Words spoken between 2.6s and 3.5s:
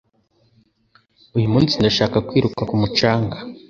ku mucanga.